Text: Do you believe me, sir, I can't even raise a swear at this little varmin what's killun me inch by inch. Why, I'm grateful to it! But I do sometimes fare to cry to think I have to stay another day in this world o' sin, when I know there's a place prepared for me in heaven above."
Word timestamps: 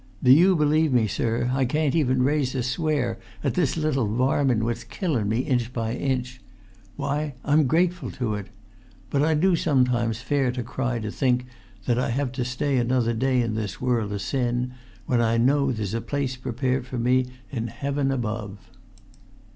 Do 0.23 0.31
you 0.31 0.55
believe 0.55 0.91
me, 0.91 1.05
sir, 1.05 1.51
I 1.53 1.63
can't 1.63 1.93
even 1.93 2.23
raise 2.23 2.55
a 2.55 2.63
swear 2.63 3.19
at 3.43 3.53
this 3.53 3.77
little 3.77 4.07
varmin 4.07 4.63
what's 4.65 4.83
killun 4.83 5.27
me 5.27 5.41
inch 5.41 5.71
by 5.71 5.93
inch. 5.93 6.41
Why, 6.95 7.35
I'm 7.45 7.67
grateful 7.67 8.09
to 8.13 8.33
it! 8.33 8.47
But 9.11 9.21
I 9.21 9.35
do 9.35 9.55
sometimes 9.55 10.19
fare 10.19 10.51
to 10.53 10.63
cry 10.63 10.97
to 10.97 11.11
think 11.11 11.45
I 11.87 12.09
have 12.09 12.31
to 12.31 12.43
stay 12.43 12.79
another 12.79 13.13
day 13.13 13.43
in 13.43 13.53
this 13.53 13.79
world 13.79 14.11
o' 14.11 14.17
sin, 14.17 14.73
when 15.05 15.21
I 15.21 15.37
know 15.37 15.71
there's 15.71 15.93
a 15.93 16.01
place 16.01 16.35
prepared 16.35 16.87
for 16.87 16.97
me 16.97 17.27
in 17.51 17.67
heaven 17.67 18.09
above." 18.11 18.57